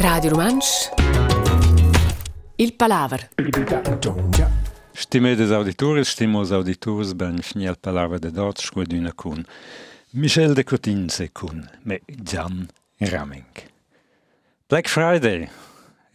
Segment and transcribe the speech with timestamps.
[0.00, 0.90] Radio Romansch.
[2.56, 3.30] Il Palaver.
[4.92, 9.46] Stimedes auditores, stimos auditors ben fniel Palaver de dort scuaduna cun.
[10.10, 12.68] Michel de Cotinse cun me Gian
[13.00, 13.46] Raming.
[14.68, 15.48] Black Friday,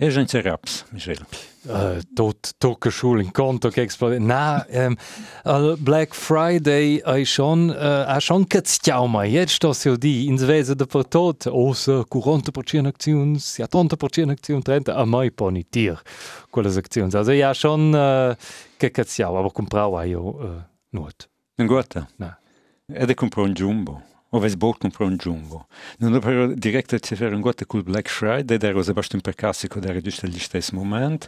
[0.01, 1.25] e gente raps, Michel.
[1.65, 4.17] Uh, tot tocca schul in conto che esplode.
[4.17, 4.95] Na, um,
[5.43, 9.27] al Black Friday ai schon uh, a schon cazziau mai.
[9.27, 14.63] Jetzt sto se di in svese de per tot o se 40% actions, 70% actions,
[14.63, 16.01] 30 a mai poni tir
[16.49, 17.13] quelle actions.
[17.13, 18.35] Also ja schon uh,
[18.77, 21.27] che cazziau, aber comprau ai io uh, not.
[21.55, 22.07] Non guarda.
[22.15, 22.39] Na.
[22.87, 24.01] E de compro un jumbo.
[24.31, 25.67] O ves bot compro un jumbo.
[25.97, 29.21] Non ho però direct a fare un guarda col Black Friday, der was bast un
[29.21, 31.27] percassico der giusto agli stessi moment.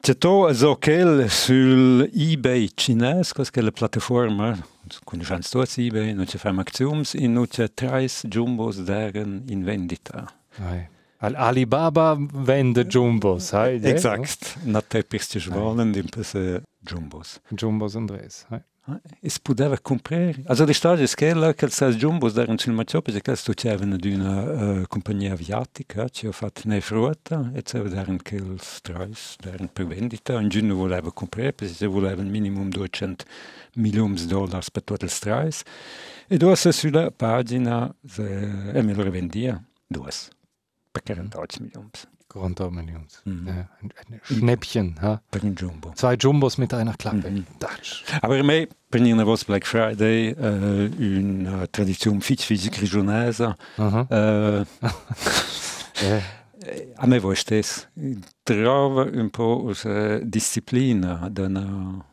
[0.00, 4.58] C'è to so quel sul eBay cines, cos che la piattaforma,
[5.04, 10.26] conosciamo tutti eBay, non c'è fare actions, in non c'è tre jumbos deren in vendita.
[10.56, 10.88] Ai.
[11.18, 13.78] Al Alibaba vende Jumbos, hai?
[13.82, 14.56] Exakt.
[14.64, 17.38] Na te pisti schwalen, in pese jumbos.
[17.50, 18.62] Jumbos Andres, hai.
[19.20, 20.42] Es poteva comprare.
[20.46, 24.12] Also die storia è quella che i jumbos erano sul maccio perché questo c'erano di
[24.12, 29.36] una uh, compagnia aviatica, ci ho fatto ne frutta e c'erano erano che i strais,
[29.44, 33.24] erano per vendita, un giorno voleva comprare perché se voleva un minimum 200
[33.74, 35.62] milioni di dollari per tutti i strais
[36.26, 40.10] e due sulla pagina se, e me lo rivendia, due,
[40.90, 41.90] per 48 milioni
[42.32, 43.06] 40 Millionen.
[43.24, 43.46] Mhm.
[43.46, 45.20] Ja, ein, ein Schnäppchen, ha?
[45.30, 45.92] per un jumbo.
[45.94, 47.30] Zwei Jumbos mit einer Klappe.
[47.30, 47.44] Mhm.
[48.22, 54.06] Aber per me, per una volta Black Friday, eh, una tradizione fitch fisica regionese, Aha.
[54.10, 54.66] eh,
[56.02, 56.20] Ja.
[56.96, 57.86] a me voi stesso,
[58.42, 62.04] trova un po' questa disciplina da una...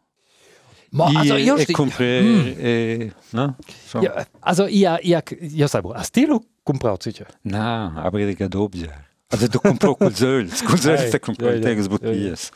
[0.89, 2.53] Ma, also, e, io e comprare, Mm.
[2.57, 3.55] e, no?
[3.85, 3.99] So.
[4.01, 7.27] Ja, also, ja, ja, ja, sai, a stilo compraut sicher.
[7.43, 8.49] No, aber ich gehe
[9.29, 11.87] Also du compro col Öl, col Öl Ei, te compro ja, il ja, tegas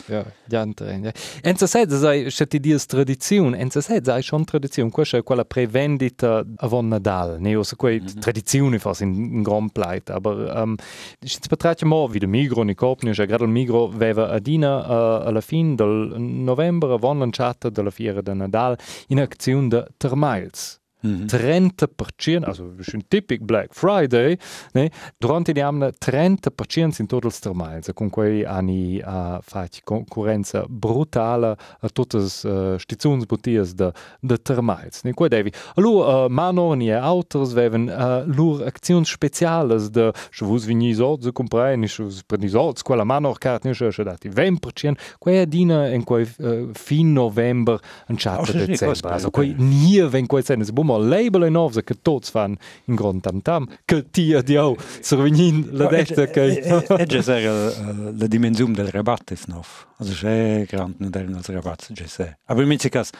[0.07, 0.23] ja.
[0.47, 1.11] Ja, ja, ja.
[1.43, 5.43] Enza sed, sai, se ti dies tradizione, enza sed, sai, schon tradizione, questa è quella
[5.43, 8.19] prevendita avon Nadal, ne, o se quei Mhm.
[8.21, 10.75] tradizioni fas in, in grand pleit, aber, um,
[11.19, 15.41] se betracht mo, wie de Migro, ni Copni, cioè, gerade Migro veva adina uh, alla
[15.41, 18.77] fin del novembre, avon lanciata della fiera de Nadal,
[19.07, 20.80] in azione de Termiles.
[21.03, 21.25] Mhm.
[21.27, 24.37] 30%, also das ist ein typisch Black Friday,
[24.73, 24.89] ne?
[25.19, 31.55] durante gli anni 30% in tutti i termali, con cui hanno uh, fatto concorrenza brutale
[31.79, 34.89] a tutte le uh, stazioni bottiglie de, de termali.
[35.03, 35.13] Ne?
[35.13, 40.59] Qua devi, allora, uh, Manoni e Autos avevano uh, loro azioni speciali de, se voi
[40.59, 45.31] venite soldi comprare, se voi prendete soldi, quella Manor carte, ne, se dati 20%, qua
[45.31, 48.85] è dina in quei uh, fin novembre, in Oh, chat sì, sì, december.
[48.87, 49.53] questo è Also, bello.
[49.53, 53.21] quei nie wenn quei sen es bummer label en ovse che tots fan in grand
[53.21, 56.61] tam tam che tia dio survegnin la detta che
[56.97, 57.73] E già era
[58.15, 59.87] la dimensione del rabatt ist noch.
[59.97, 62.37] Also c'è grande non era il rabatt, già c'è.
[62.45, 63.11] Aber in questo caso,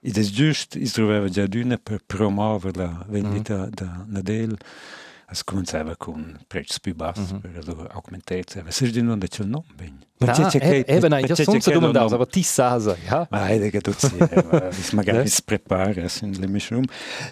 [0.00, 4.06] ed è giusto, si trovava già d'una per promuovere la vendita da
[5.30, 5.32] Nadal.
[5.32, 8.70] Es cominciava con prezzi più bassi per allora aumentare.
[8.70, 9.98] Se di non c'è il nome, bene.
[10.18, 13.92] Na, e- eben io son se domandau aber ti sasa ja Ma è che tu
[13.92, 14.28] sia,
[14.92, 15.26] magari Eh?
[15.28, 16.84] si prepara in le mischung.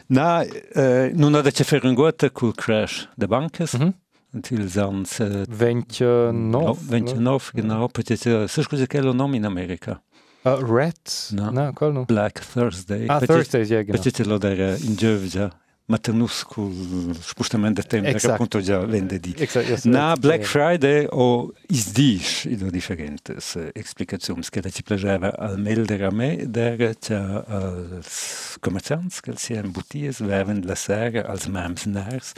[0.06, 3.74] Na, eh, non ha da c'è fare un guarda col crash de bankes.
[3.74, 3.94] Mhm.
[4.30, 7.88] Until sans eh, 29 29, genau.
[7.88, 10.00] Peut-être, sai scusa che è il nome in America?
[10.44, 10.96] uh, red
[11.30, 11.50] No.
[11.50, 13.06] no Black Thursday.
[13.08, 15.50] ah Thursday ja genau Peut-être lo der in Giovgia.
[15.90, 18.34] Spostamento del tempo, Exact.
[18.34, 19.34] appunto già venerdì.
[19.38, 20.44] Exakt, ja, so- Na Black.
[20.44, 26.10] Friday o is dish in ho differentes uh, explicazioni che ci piaceva al meldere a
[26.10, 32.32] me der che als commerciants che si in botties werden la sera als mams nars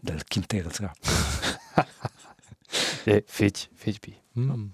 [0.00, 0.98] del Quinters rap.
[3.04, 4.66] ja fetch fetch bi mm.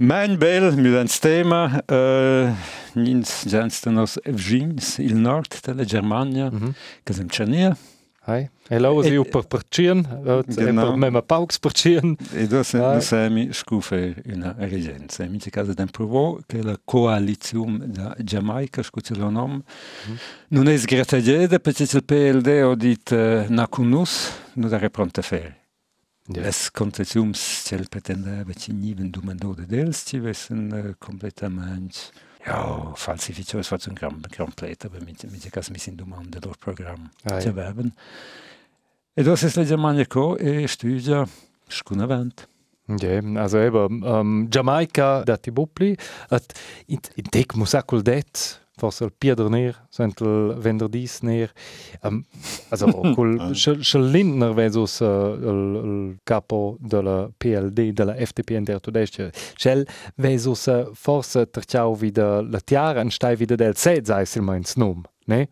[0.00, 2.52] Mein bel milans tema uh,
[2.94, 6.72] nins jansten nos Evgins il nord della Germania Mhm.
[7.02, 7.76] che sem chania
[8.28, 10.02] Hai, hello, E- io per percien,
[10.46, 10.88] Genau.
[10.90, 12.14] per me ma paux percien.
[12.34, 15.24] e do se do semi scufe una regenza.
[15.24, 19.62] In questo caso del provo che la coalizione da Giamaica scusi lo nome.
[20.48, 25.24] Non è sgratagede perché il PLD ho dit uh, nacunus non è pronta a
[26.28, 26.42] Ja.
[26.42, 27.32] Les concessions
[27.64, 32.12] cel pretendeva ci niven domando de dels ci vessen uh, completament
[32.44, 34.52] ja, falsificio es fatto un gran, gran
[35.04, 37.36] mit, mit caso mi sin domande lor program ja.
[37.36, 37.92] avevan.
[39.14, 41.26] E dos es la Germania co e studia
[41.68, 42.46] scun avant.
[43.00, 45.96] Ja, also eben, ähm, Jamaika, dat die Bupli,
[46.30, 46.44] at
[46.86, 47.24] in, in
[47.74, 51.52] auch cool det, forse pieder ner, sent il venderdis ner.
[52.02, 52.24] Um,
[52.70, 53.36] also, col
[54.10, 59.30] Lindner versus uh, il, il capo della PLD, della FDP in der Tudestia.
[59.56, 59.86] Schel
[60.16, 64.76] versus uh, forse terciau wieder la tiara, en stai wieder del sez, eis il meins
[64.76, 65.48] nom, ne?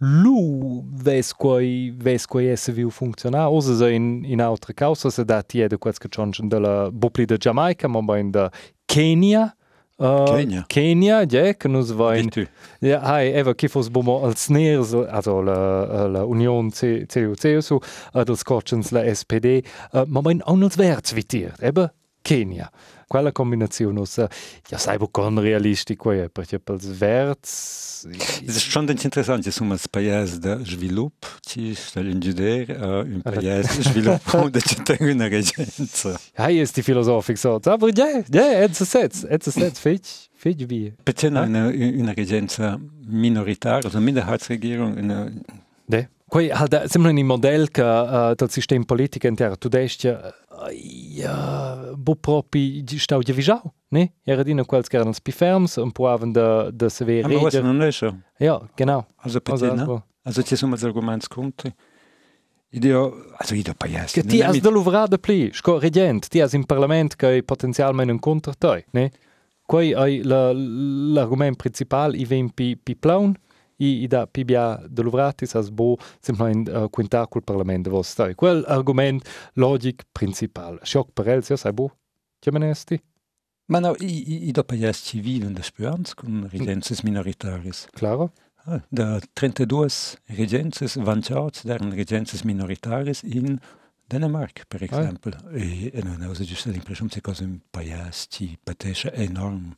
[0.00, 5.24] Lu ves quai ves quai esse viu funzionar, osa se in, in altre causa se
[5.24, 8.48] dat tie de quets che chonchen della bupli de Jamaica, ma in de
[8.86, 9.56] Kenia,
[9.98, 10.64] Kenia.
[10.68, 12.28] Kenia, ja, che nus vain.
[12.28, 12.46] Ditu.
[12.80, 17.80] Ja, hai, eva, che fos bomo als NERS, also la, la Union CDU-CSU,
[18.14, 21.92] uh, dels Corchens la SPD, uh, ma vain auch als Werts vitiert, eba
[22.22, 22.70] Kenia.
[23.08, 24.26] Quella combinazione, us, uh,
[24.68, 28.06] ja, sai, bo con realistico, ja, perché pels Werts...
[28.46, 33.00] Es ist schon ganz interessant, es um als paese de svilup, ci stellen giuder a
[33.00, 34.20] un paese de svilup
[34.52, 36.20] de ci tengo una regenza.
[36.36, 40.28] Hai, ist die Philosophik so, aber ja, ja, etz a setz, etz a setz, fetch,
[40.34, 40.94] fetch wie.
[41.02, 45.32] Perché una, una regenza minoritaria, also Minderheitsregierung, una,
[45.88, 46.10] Ne?
[46.28, 52.16] Quei halt sembra un model che uh, del sistema politico intero tudestia uh, ja, bo
[52.16, 54.12] propi stau di visau, ne?
[54.24, 57.62] Era dina quels che erano spi ferms, un po' avan da da severe was reger.
[57.62, 58.14] non è so.
[58.38, 59.06] Ja, genau.
[59.16, 60.04] Also perché, no?
[60.22, 60.42] also.
[60.42, 61.72] Ci sono argumenti contro.
[62.72, 64.20] Io, also io paese.
[64.20, 68.18] Che ti has de luvrada pli, sco regent, ti has in parlament che potenzialmente un
[68.18, 69.10] contro te, ne?
[69.64, 73.34] Quei ai la l'argument principal i ven pi pi plaun
[73.78, 77.90] i i da pi bia de luvratis as bo semplain uh, quintar col parlament de
[77.90, 78.34] vos stai.
[78.34, 80.78] Quel argument logic principal.
[80.82, 81.90] Schock per els, ja sai bo.
[82.38, 83.00] Che menesti?
[83.68, 87.86] Ma no, i, i do paese civile de speranza con regences minoritaris.
[87.92, 88.32] Claro?
[88.64, 93.58] Ah, Da 32 regences vanciats deren regences minoritaris in
[94.08, 95.32] Dänemark, per esempio.
[95.52, 99.74] E, e non ho giusto l'impressione che cosa un paese ci patesce enorm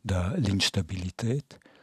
[0.00, 1.36] da l'instabilità.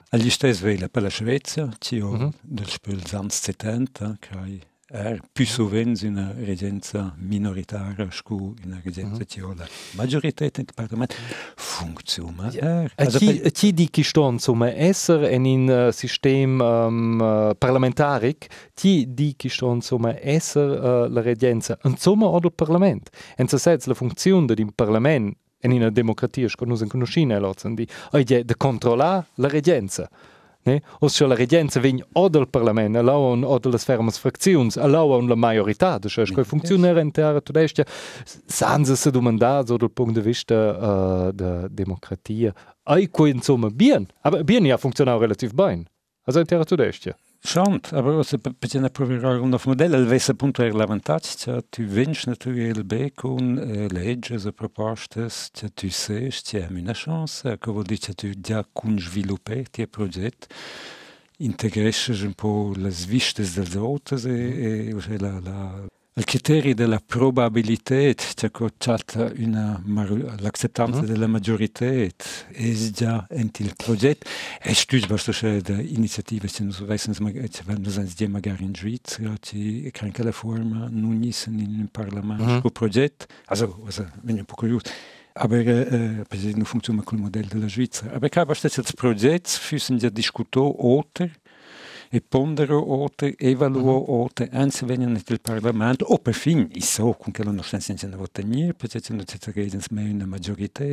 [0.10, 2.32] Agli stessi vele per la Svezia, ci ho Mhm.
[2.42, 9.42] del spul ans 70, che è più sovente una regenza minoritaria, scu una regenza ci
[9.42, 11.14] ho la maggiorità del Parlamento.
[11.58, 12.50] Funziona.
[12.54, 12.90] er.
[12.96, 18.48] Also, ci, ci di chi ston insomma esser in in uh, sistem um, uh, parlamentaric,
[18.76, 23.10] ci di chi ston insomma esser uh, la regenza insomma o del parlament.
[23.36, 27.88] En se sets la funzione del parlament in una democratia che noi conosciamo lotzen di
[28.12, 30.10] ai de, de controllare la regenza.
[30.68, 30.82] Ne?
[31.00, 35.36] O se la regenza vegn o del parlament, allora o delle fermas fraczions, allora la
[35.36, 37.86] majorità, cioè che funziona in terra tudestia,
[38.26, 42.54] senza se domandare so dal punto di vista uh, da democratia.
[42.84, 45.86] Ai quei insomma bien, aber bien ja funzionava relativ bene.
[46.26, 47.16] Also in terra tudestia.
[47.40, 52.28] Schon, aber se bisogna provare un nuovo modello, avesse appunto il vantaggio, cioè tu vinci
[52.28, 57.72] naturalmente be con eh, leggi e proposte, cioè tu sai, tu hai una chance, che
[57.72, 60.48] vuol dire che tu già con sviluppare i progetti,
[61.38, 65.86] integresci un po' le sviste delle altre e, e la, la,
[66.18, 71.06] il criterio della probabilità, cioè che c'è una mar- l'acceptanza Mhm.
[71.06, 72.12] della maggiorità, è
[72.92, 74.28] già in il progetto.
[74.60, 78.74] E studio basta che da iniziative che non wissen, wenn wir sind die magari in
[78.74, 82.62] Svizzera, ci kann che la forma non nissen in un Parlament Mhm.
[82.66, 82.72] mm.
[82.74, 83.26] progetto.
[83.46, 84.86] Also, also, bin un po' curioso.
[85.40, 88.16] Aber äh, per esempio non funziona col modello della Svizzera.
[88.16, 91.32] Aber che basta che il progetto fosse già discusso oltre e
[92.28, 97.44] pondero oltre, evaluo oltre, anzi vengono nel Parlamento, o per fin, i so, con che
[97.44, 99.14] stanno senza ottenere, perché c'è
[99.54, 100.86] reden mehr una maggiorità.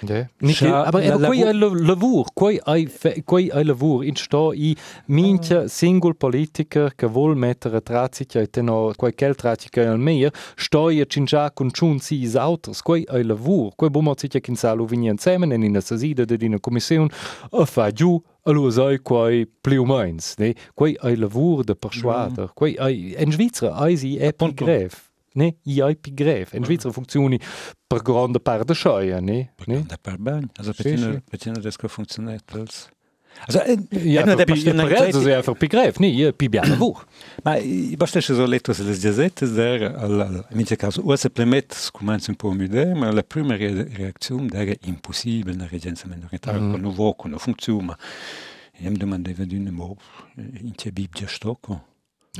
[0.00, 0.28] Aber
[0.68, 1.54] la- aber la- quei ai
[1.86, 7.34] lavur, quei ai fe- quei ai lavur in sto i mincha single politiker che vuol
[7.36, 12.34] mettere trazica e teno kel trazica al meir, sto i cinja con chun si is
[12.36, 16.36] autos, quei ai lavur, quei bumo zica kin salu vini insieme in una sasida de
[16.46, 17.08] una commission
[17.52, 20.54] a fa giù Allora sai quei più o mens, ne?
[20.72, 24.16] Quei ai lavur de persuader, quei ai in Svizzera ai si
[24.54, 25.56] gref, ne?
[25.64, 26.52] I ai pi gref.
[26.52, 27.40] In Svizzera funzioni
[27.86, 29.52] per grande parte scheia, ne?
[29.66, 29.82] ne?
[29.86, 30.48] Da per bene.
[30.56, 31.22] Also, Sì, perché sì.
[31.28, 32.88] perché das che funzioniert als
[33.44, 36.06] Also, äh, Ja, non è una elzo credi- è per pi gref, ne?
[36.08, 37.04] Io pi biana lavur.
[37.42, 41.14] Ma i basta che so letto se le giazette der al in questo caso o
[41.16, 46.06] se plemet comincia un po' mudare, ma la prima re- reazione era impossibile una regenza
[46.08, 46.70] minoritaria Mhm.
[46.72, 47.96] con un vuoco, non funziona.
[48.72, 49.96] E mi domandava di nuovo
[50.36, 51.84] in che Bibbia stocco.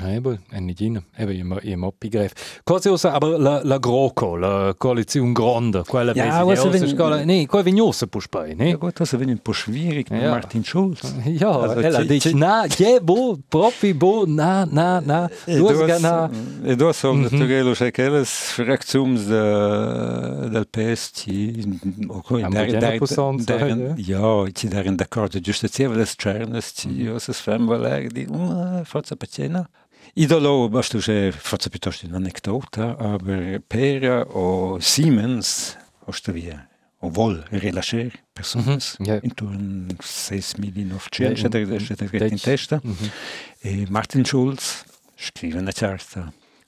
[0.02, 1.02] Eben, è in.
[1.16, 2.32] Eben, io mi begreif.
[2.64, 7.24] Cosa usa, aber la, la GroKo, la coalizione grande, quella Ja, also die wenn- Scala,
[7.24, 8.68] nee, quella vignosa push bei, ne?
[8.70, 10.30] Ja gut, also wenn ein paar schwierig Ja.
[10.30, 11.00] Martin Schulz.
[11.24, 15.56] Ja, Also, ella ci- dice, ci- na, je, bo, proprio, bo, na, na, na, E
[15.56, 16.30] du hast na,
[16.64, 17.22] e duas sono Mhm.
[17.30, 21.26] naturello c'è quelles fraczioni de, del PSC
[22.08, 22.70] o co- Am der-
[23.38, 28.82] sai, ja, ci darin d'accordo giustizia le cernes ci io se sfem valer di uh,
[28.84, 29.68] forza pacena
[30.14, 33.26] Idolo børstuset fortsatt torsdag en anekdote av
[33.68, 36.62] Per og Siemens Ostervia.
[37.04, 39.08] Og vold relasjer personer mm -hmm.
[39.08, 39.20] yeah.
[39.24, 42.80] intorn 6 millioner skjer, skjer det rett inn testa.
[42.82, 43.10] Mhm.
[43.62, 44.84] E Martin Schulz
[45.16, 46.24] skriver en kjæreste.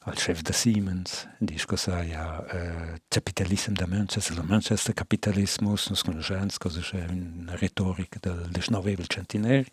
[0.09, 5.99] Al chef da Siemens, dice cosa ja, eh, capitalismo da Manchester, il Manchester capitalismus, non
[6.05, 9.67] conosciamo cosa c'è una retorica del 19 centenario,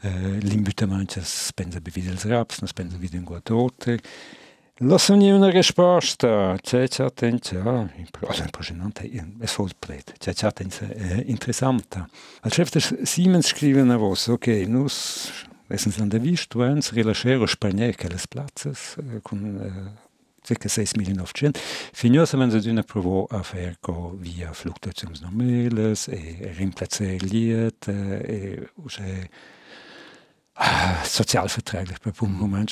[0.00, 4.00] eh, Manchester spensa bevide il raps, non spensa bevide in guadote,
[4.80, 10.94] Lo sogni una risposta, c'è c'è attenzione, ja, impressionante, es voll pleit, c'è c'è attenzione,
[10.94, 12.06] eh, interessante.
[12.42, 17.92] Al chef da Siemens scrive una voce, ok, nus Essens an der Wistuens relaxero Spagner
[17.92, 20.06] quelles platzes eh, con eh,
[20.46, 21.58] circa 6 million of cent.
[21.92, 28.68] Fignosa wenn se d'una provo a fer go via fluctuazions normales e rimplacer liet e
[28.74, 29.28] usche
[30.56, 32.12] ah, sozialverträglich per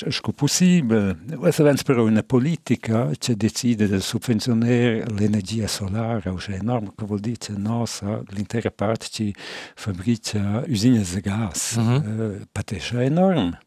[0.03, 1.17] è sco possibile.
[1.43, 7.05] Essa vens però una politica che decide di subvencionare l'energia solare, o è enorme, che
[7.05, 9.35] vuol dire che nostra, l'intera parte ci
[9.75, 11.75] fabbrica usine de gas.
[11.77, 12.39] Mhm.
[12.41, 13.59] Eh, patesce enorme.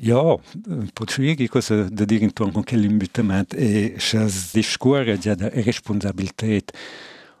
[0.00, 5.48] Ja, un po' schwierig cosa da dire intorno con quell'imbutamento e se discorre già da
[5.48, 6.46] responsabilità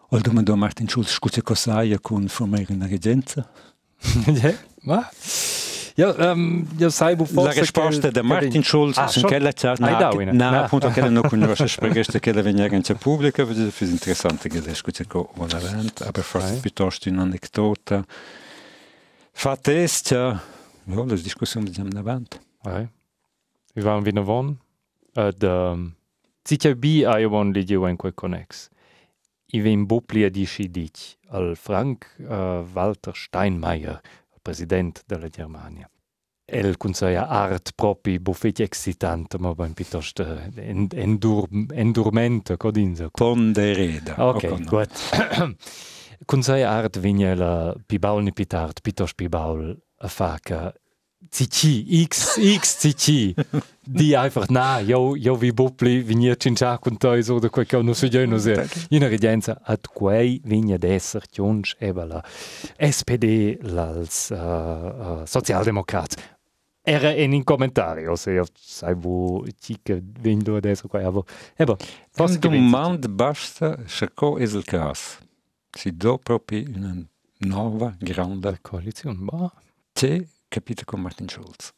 [0.08, 3.46] o domando a Martin Schulz cosa hai con formare una regenza?
[4.32, 5.06] ja, ma?
[5.98, 9.24] Ja, um, ja, sai, wo La risposta da Martin Schulz Ah, schon?
[9.24, 10.32] quella chat ina?
[10.32, 10.62] na, Na.
[10.62, 14.74] appunto che non conosce spregeste che la veniera in pubblica, perché è più interessante che
[14.74, 18.04] scusa con un evento, aber forse piuttosto un'anedota.
[19.32, 20.40] Fa test, ja,
[20.84, 22.38] ja, le discussioni di davanti.
[22.62, 22.88] Ja.
[23.74, 24.56] Vi waren wieder von.
[25.14, 25.96] Ad, um,
[26.44, 28.68] Zitia bi a io von lidio en quel connex.
[29.46, 34.00] I vem boplia dici dic al Frank uh, Walter Steinmeier,
[34.48, 35.86] president della Germania.
[36.50, 40.22] El consiglia art propi buffet excitante, ma ben piuttosto
[40.56, 43.10] en, endur, endurmente, codinza.
[43.10, 44.14] Pondereda.
[44.16, 45.58] Ok, O con- gut.
[46.24, 50.72] Consiglia art vigna la pibaul ni pitart, piuttosto pibaul a faca
[51.30, 53.34] CC, X, X, CC.
[53.84, 57.80] Die einfach, na, jo, jo vi bopli, vigna cincia con toi, so da quel che
[57.82, 58.52] non so io, non so.
[58.90, 62.22] In regenza, ad quei vigna d'esser, tionch, eba la
[62.78, 66.16] SPD, l'als uh, uh, Sozialdemokrat.
[66.82, 71.24] Era en in commentario, se io sai wo cica vigna adesso qua, aber,
[71.56, 71.76] eba,
[72.14, 75.18] Posso che domande basta, cercò es il caso.
[75.70, 76.94] Si do proprio una
[77.38, 79.52] nuova, grande, Koalition, bah.
[79.92, 81.72] c'è capito con Martin Schulz.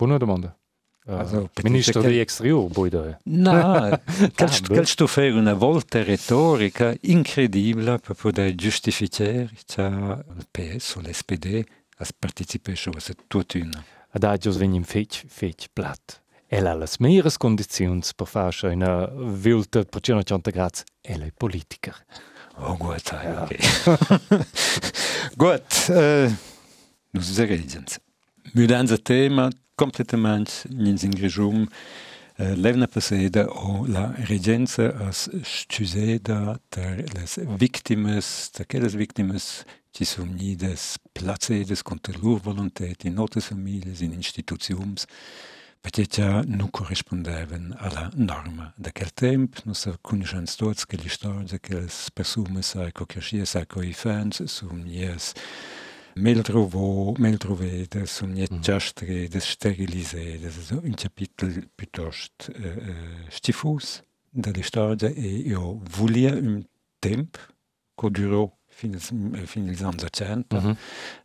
[0.00, 0.56] Buona domanda.
[1.04, 3.18] Uh, Also, per Ministro Exterior, poi da.
[3.24, 4.00] No,
[4.66, 11.64] quel, sto fare una volta retorica incredibile per poter giustificare il PS o l'SPD
[11.98, 13.84] a partecipare a tutta una.
[14.12, 16.22] Adagios venim fetch, fetch plat.
[16.46, 20.80] El ha las meilleures conditions per fare una vilta per 180 gradi.
[21.02, 21.94] El è politiker.
[22.56, 23.42] Oh, gut, ja.
[23.42, 23.58] okay.
[25.36, 26.30] gut, äh,
[27.12, 28.00] nus regens.
[28.52, 31.68] Mudanza tema completamente in grejum
[32.38, 40.04] äh, levna passeda o la regenza as stuseda ter les victimes, ter quelles victimes ci
[40.04, 45.06] sun nides placedes contra lur volontat in notes families, in institutions,
[45.80, 51.08] perché già non corrispondevano alla norma da quel tempo, non si conoscono tutti che le
[51.08, 53.66] storie che le persone sai che cresciano, sai
[56.14, 58.76] sono yes, meldrovo, meldrovede, sono yes, Mhm.
[58.78, 66.64] strede, sterilizzate, so un capitolo piuttosto eh, eh, stifus delle storie e io volevo un
[66.98, 67.38] tempo
[67.94, 70.76] che durò fino, fino agli anni 80, Mhm.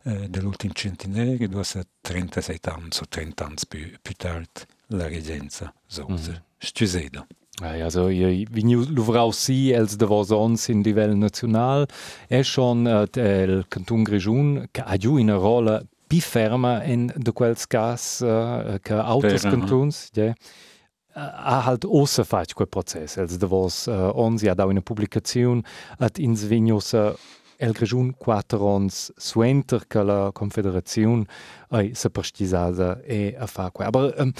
[0.04, 5.72] eh, dell'ultimo centenario, dove sa 37 anni o 30 anni più, più tardi la regenza
[5.86, 6.30] Sosa.
[6.32, 6.42] Mhm.
[6.58, 7.20] Stuseda.
[7.20, 7.26] Ai,
[7.62, 11.86] also, io vini luvrau si els de vos ons in livello national.
[12.28, 17.32] È schon uh, el canton Grigiun che ha giù una rolla più ferma in de
[17.32, 20.34] quels cas uh, che Vera, cantons, ja.
[21.16, 25.64] ha halt ossa fatg quel process, els de vos uh, ons ja da una publicazione
[25.98, 27.14] at ins vignos uh,
[27.58, 31.24] el grigiun quattro ons suenter che la confederazione
[31.68, 33.86] ai se prestisada e a fa qua.
[33.86, 34.32] Aber um,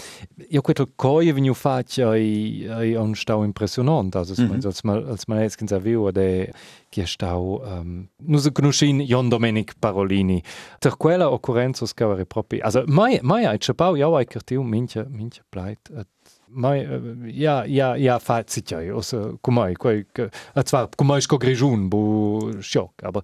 [0.49, 4.67] io quello coi veniu fac ai ai un stau impressionant, also mm -hmm.
[4.67, 6.53] als mal als mal jetzt genza viu de
[6.89, 10.43] che stau um, nu se conoscin Jon Domenic Parolini.
[10.79, 12.63] Per quella occorrenza scavare proprio.
[12.65, 15.91] Also mai mai ai chapau ja ai cartiu minche minche pleit
[16.49, 16.87] mai
[17.33, 20.05] ja ja ja fat sicher also kumai quai
[20.65, 23.23] zwar kumai sco grigiun bu schock aber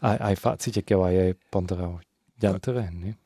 [0.00, 2.00] ai ai fat sicher che vai ponderau
[2.40, 3.16] jantere ne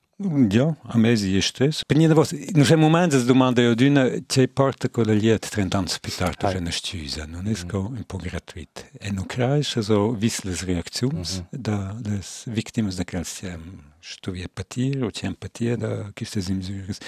[0.48, 1.84] Ja a meestes.
[1.86, 7.30] Ben was in geen moment domande jo dunne te partikolliert trend anspitaarstuzen.
[7.30, 8.90] Non is go un po gratuit.
[8.98, 13.62] En Ukraich zo wisles reaktions da les victimes de kalsiem
[14.00, 16.98] што wie patier ou tiem patier da kiste im Syris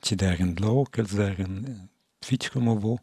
[0.00, 1.88] ti degen blok als degen
[2.20, 2.98] fikom wo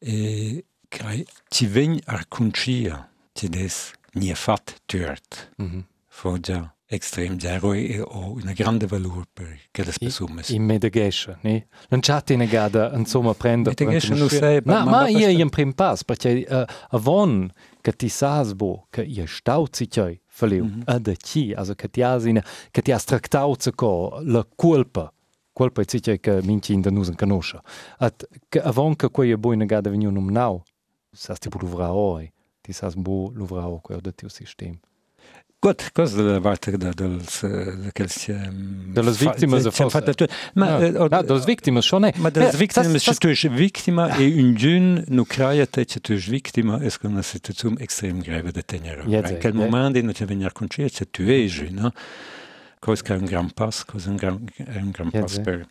[0.00, 5.50] e krai ti veñ ar kunchia ti des nie fat tuert.
[5.56, 5.84] Mm -hmm.
[6.08, 10.42] Fo ja extrem zero e ho una grande valore per che le persone.
[10.48, 11.66] In Medegesha, ne?
[11.88, 13.74] Non c'è te negata, insomma, prendere...
[13.78, 14.60] Medegesha non sai...
[14.64, 19.24] Ma, ma io in prim pass, perché uh, avon che ti sas bo, che io
[19.26, 20.82] stau zicai, faliu, mm -hmm.
[20.84, 25.12] a da ci, also che ti has in, che ti has tractau co la colpa,
[25.52, 27.60] colpa è zicai che minci in da nusen conosce.
[27.98, 30.62] At, che avon che quei boi negata veniu num nau,
[31.10, 32.30] sas ti bu luvra oi,
[32.60, 34.78] ti sas bo luvra oi, quel da tiu sistema.
[35.62, 37.46] Gut, cosa parte da dels
[37.94, 44.16] quels delle vittime de fatto ma delle vittime schon ma delle vittime se tu vittima
[44.16, 48.50] e un giun nu craia te che tu vittima es con una situazione estrem grave
[48.50, 51.92] de tenere in quel moment in che venir concert che tu es no
[52.80, 55.68] cosa un gran pas cosa un gran un gran pas per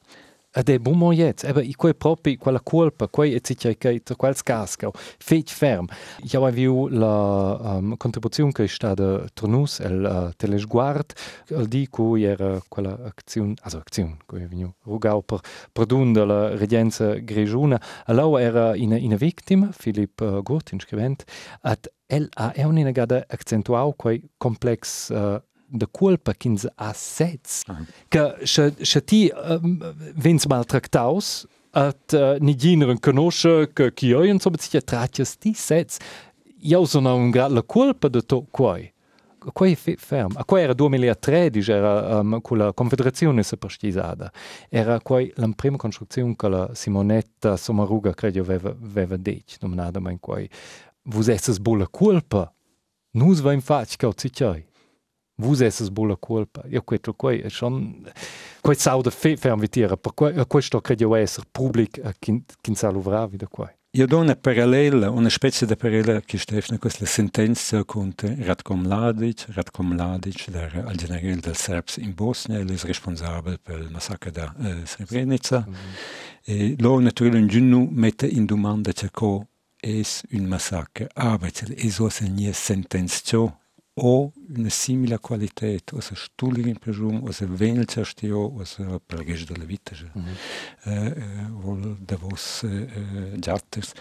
[0.53, 4.15] Ed è buon moiet, eba i quei propri quella colpa, quei et sicher che tra
[4.15, 5.87] quel casca, feit ferm.
[6.29, 9.47] Io avevo la um, contribuzione che è stata tra
[9.79, 11.13] el uh, telesguard,
[11.55, 15.39] al di cui era quella azione, also azione, cui venu rugau per
[15.71, 21.23] perdun della regenza grigiuna, allora era in in vittima, Philip uh, Gurt scrivent,
[21.61, 25.41] at el ha è un'inagada accentuau quei complex uh,
[25.71, 27.63] da culpa ch'ins ha sets.
[27.67, 27.85] Uh -huh.
[28.07, 29.79] Che se, se ti um,
[30.15, 35.97] vens maltractaus, at uh, ni gineren conosce che chi oi insomma si trattias ti sets,
[36.63, 38.91] io sono un grad la culpa de to quai.
[39.53, 40.33] Quai è ferm.
[40.35, 44.31] A quai era 2013, era um, con la Confederazione separtisada.
[44.69, 50.19] Era quai la prima costruzione che la Simonetta Sommaruga, credo, aveva, aveva detto, nominata in
[50.19, 50.47] quai.
[51.05, 52.53] Vus esses bola culpa.
[53.13, 54.69] Nus va in fac, cau zicciai
[55.41, 56.63] vus esses bulla culpa.
[56.69, 58.03] Io questo qua è schon
[58.61, 62.89] quel sau de fe fermvitira, per que, questo credo essere pubblic a kin kin sa
[62.89, 63.69] luvra vida qua.
[63.93, 69.47] Io do una parallela, una specie di parallela che Stefano la sentenza contro Ratko Mladic,
[69.49, 74.53] Ratko Mladic, der al generale del Serbs in Bosnia, è responsabile per il massacro da
[74.57, 75.65] uh, Srebrenica.
[75.67, 76.45] Mm -hmm.
[76.45, 80.01] E lo naturalmente in giugno mette in domanda che è
[80.31, 83.59] un massacro, aber è so se nie sentenza
[83.95, 89.45] o una simila qualität, o se stuligin prežum, o se venilča štio, o se pregež
[89.45, 90.35] della vita, že, mm -hmm.
[90.85, 92.87] eh, vol da vos eh,
[93.37, 93.93] giatters.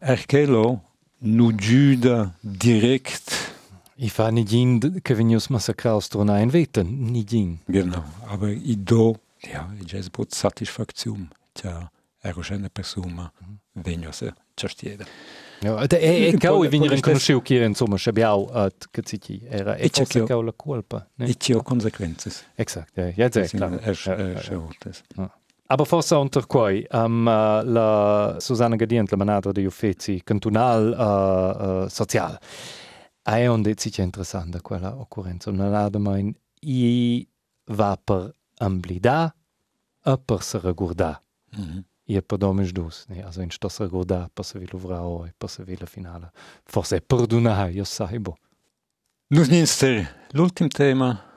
[0.00, 0.80] Erkelo
[1.20, 3.52] nu giuda direkt
[3.96, 7.58] I fa nigin che venius massacraus trona in.
[7.66, 11.90] Genau, aber i do, ja, i jes bot satisfaktium, tja,
[12.22, 13.82] ero scena persona, mm -hmm.
[13.84, 15.04] veniose ciastieda.
[15.62, 19.76] Ja, e, e cau e venire conosciu chi era insomma schabiau at che citi era
[19.76, 23.80] e c'è cau la colpa ne e c'è conseguenze exakt ja ja sehr klar
[25.72, 31.84] aber forse unter quai um, uh, la Susanna Gadient la manadra de Uffizi cantonal uh,
[31.84, 32.38] uh, social.
[33.22, 35.48] È un dezio interessante quella occorrenza.
[35.48, 37.26] Una nada mai i
[37.66, 39.34] va per amblida
[40.04, 41.18] e per se regurda
[41.56, 41.82] mm -hmm.
[42.04, 43.22] E podomes dus, ne?
[43.22, 46.30] also in stossa goda, possa vi luvrao e possa vi la finale.
[46.64, 48.36] Forse perdona, io saibo.
[49.28, 51.31] Nus ninster, l'ultim tema,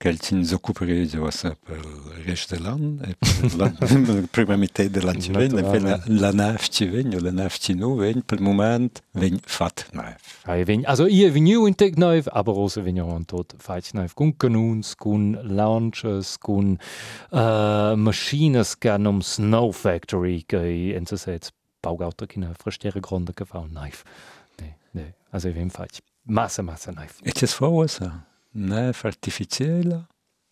[0.00, 1.18] Kelcin s'occuperia già
[1.62, 3.70] per il resto dell'anno, e per la
[4.30, 8.38] prima metà dell'anno ci viene, per la, la ci viene, la ci non viene, per
[8.38, 10.16] il momento viene fat nave.
[10.84, 14.94] Also io veniu in tec nave, aber also veniu an tot fat nave, con canuns,
[14.94, 16.78] con launches, con
[17.32, 23.58] uh, machines che um Snow Factory, se sets baugauter che ne frestiere gronda che fa
[23.58, 23.98] un nave.
[24.62, 27.12] Ne, ne, also vien fat massa, massa nave.
[27.22, 27.98] E c'è sfosa?
[28.02, 28.29] neve artificiella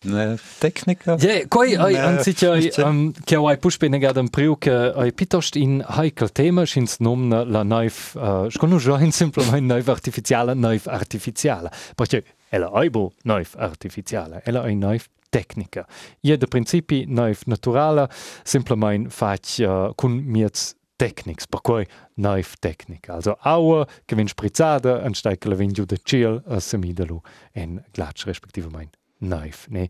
[0.05, 1.17] Ne tecnica?
[1.19, 2.81] Ja, coi ai Ne, anziché ai forse.
[2.83, 7.43] um, che ai pushpe negad un priu che ai pitost in heikel tema schins nomna
[7.43, 11.69] la naif uh, scono join simplement naif artificiale naif artificiale.
[11.95, 15.85] Perché ella aibo naif artificiale, ella ai naif tecnica.
[16.21, 18.07] Ie de principi naif naturale
[18.43, 21.85] simplement fac uh, cun miets Technics, per cui
[22.19, 23.13] naif tecnica.
[23.15, 27.21] Also aua vin sprizzada, an steike la vin giù de ciel, a semidelu
[27.55, 29.67] en glatsch respektivement naif.
[29.69, 29.87] Ne?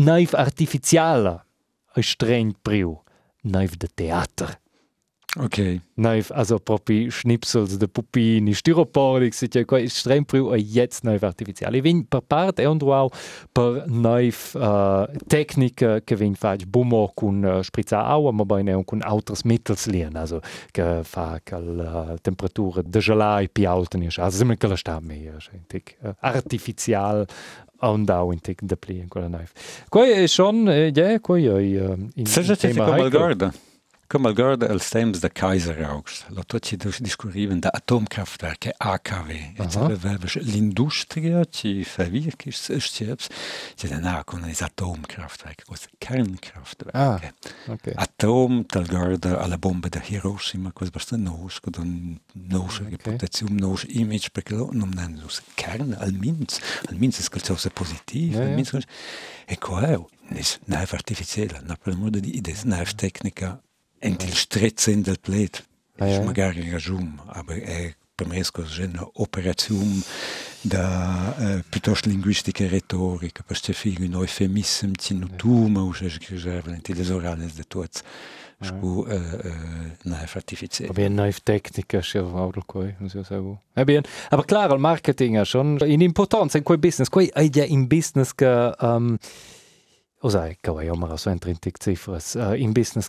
[0.00, 1.42] Naif artificiale,
[1.94, 2.96] ein streng priu.
[3.44, 4.56] Naif de theater.
[5.40, 5.80] Ok.
[5.94, 11.06] Naif, also proprio Schnipsels, de Pupini, Styropor, ich sage, qua ist streng priu, e jetzt
[11.06, 11.78] artificiale.
[11.78, 13.10] Ich vin per parte e auch
[13.54, 18.84] per naif uh, tecnica che vin fac bumo con uh, spritza aua, ma bene un
[18.84, 19.00] con
[19.44, 20.40] mittels lien, also
[20.72, 24.98] che fa che la temperatura de gelai pi alta ni, also sempre che la sta
[25.00, 27.26] mehr, schentig, uh, artificial
[27.80, 29.52] und auch in tic de pli in quella naif.
[29.88, 33.52] Qua è schon, eh, ja, in Seja tema come al guarda.
[34.08, 36.24] Come al guarda els temps de Kaiser August.
[36.32, 39.30] Lo tot ci discurriven da Atomkraftwerke AKW.
[39.60, 39.88] Et Aha.
[40.00, 43.28] ververs l'industria ci verwirk is steps.
[43.76, 46.96] Ci den na con is Atomkraftwerke, cos Kernkraftwerke.
[46.96, 47.20] Ah,
[47.68, 47.92] ok.
[47.96, 52.88] Atom tal guarda alla bomba da Hiroshima, cos basta nos, con un nos Ok.
[52.88, 57.68] reputazione, nos image, perché lo non hanno us kern al minz, al minz es calzosa
[57.68, 58.54] positiv, Ja, al ja.
[58.54, 58.72] minz
[59.44, 63.60] e qua is naiv artificiella, na per modo di ides naiv tecnica
[63.98, 65.66] ent il stretzen del plet.
[65.98, 66.22] Ja.
[66.22, 70.00] magari rajum, aber è per me sco una operazione
[70.60, 75.82] da eh, piuttosto linguistica e retorica, per ce figlio un eufemism ci no tu ma
[75.82, 77.64] us es geserven in les orales de
[79.06, 80.90] eh, eh, naiv artificiella.
[80.90, 83.60] Aber naif Techniker, schon auch noch koi, muss ich sagen.
[83.76, 84.02] Ja, bien.
[84.30, 87.08] Aber klar, Marketing ist schon in Importanz in quel Business.
[87.08, 89.16] Quei è ja in Business che, um,
[90.20, 93.08] o sai, che vai immer so intrinsic cifras, uh, in Business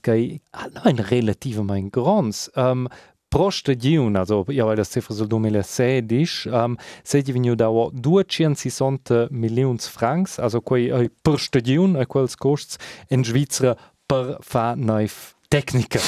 [0.51, 2.51] ha no ein relativ mein grons.
[2.55, 2.87] Um,
[3.29, 9.87] pro stagione, also ja, weil das Ziffer sul 2016, um, sei divenu da 260 milions
[9.87, 12.77] francs, also quei è per stagione, è quels costs
[13.09, 15.99] in Svizzera per fa naif tecnica.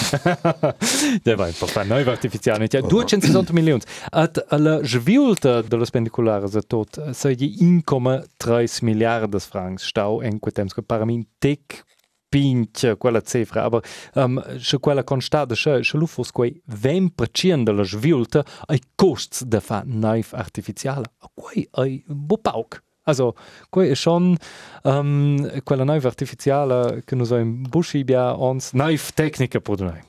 [1.26, 2.68] ja, vai, per fa naif artificiale.
[2.72, 3.88] Ja, 260 milions.
[4.12, 10.54] At la svilta dello spendiculare za tot, sei di 1,3 miliardas francs stau en quel
[10.54, 11.84] temps che paramin tec
[12.32, 17.84] pinch quella cifra, aber um, se quella constata, se, se lu fos quei 20% della
[17.84, 21.12] svilta ai costs de fa naif artificiale.
[21.34, 22.80] Quei ai bo pauc.
[23.04, 23.34] Also
[23.72, 24.38] koi e schon
[24.86, 30.02] ähm, quella neif artificiale kënne so en Buschibia ans neif Technike pro nei.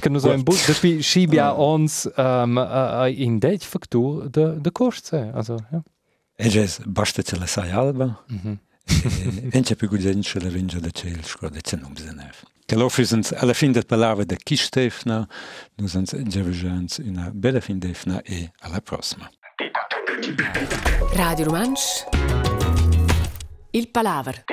[0.00, 0.70] Kënne so en Busch
[1.02, 5.32] Schibia ans ähm, äh, in déit Faktur de, de kocht se.
[5.34, 5.82] Ja.
[6.38, 8.20] Eges bachte ze sai alba.
[9.50, 12.44] Enche pe gudzenschele vinja de tseelsko de zennom zenef.
[12.66, 15.28] Gelofrisens alle fin dat belave de kisteefna,
[15.76, 19.30] nusens Jevegents una belle fin deefna e alla prosma.
[21.14, 22.04] Radio Romansch.
[23.70, 24.44] Il Palaver.